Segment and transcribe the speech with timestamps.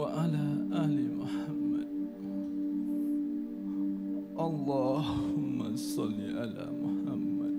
[0.00, 0.46] وعلى
[0.84, 1.88] آل محمد
[4.40, 7.56] اللهم صل على محمد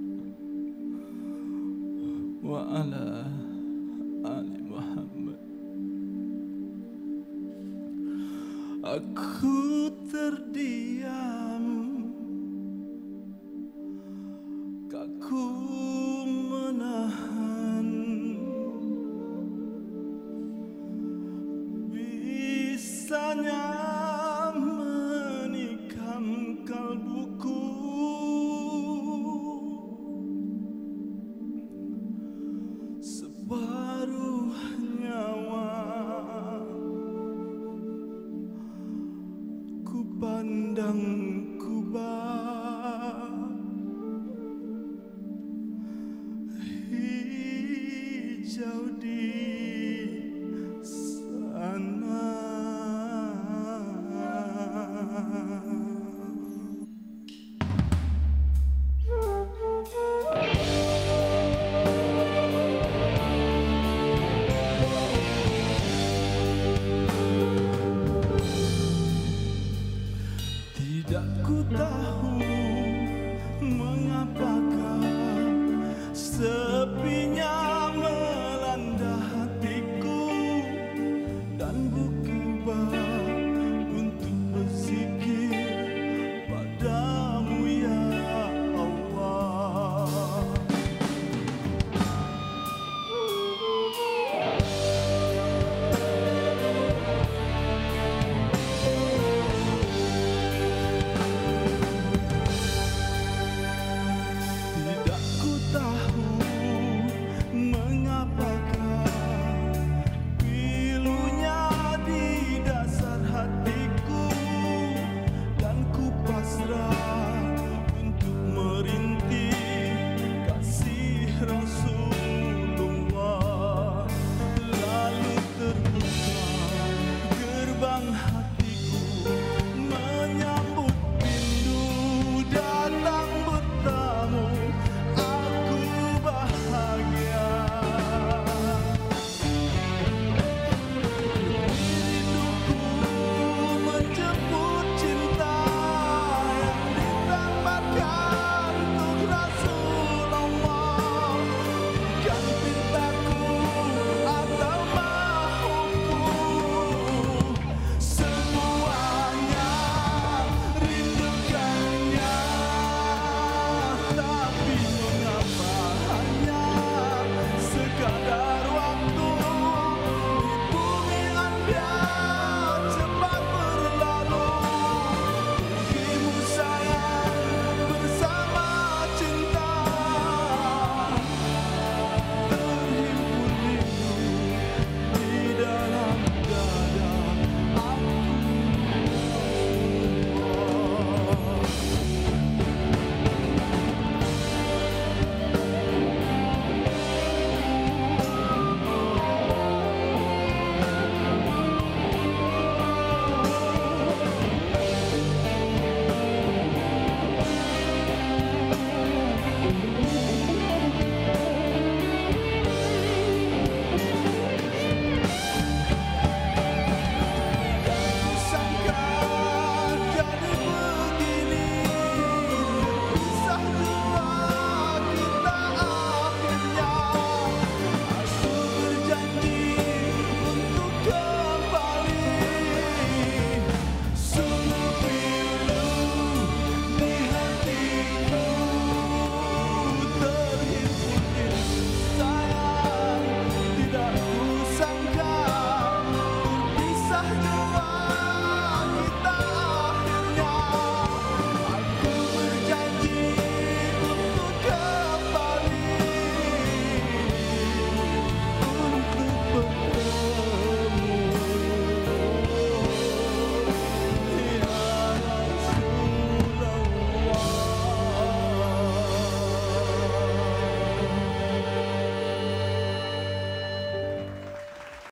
[2.44, 3.08] وعلى
[4.26, 5.40] آل محمد
[8.88, 11.61] Aku terdiam
[40.75, 41.42] đăng
[71.03, 72.39] Tidak ku tahu
[73.59, 75.03] mengapakah
[76.15, 77.62] sepinya.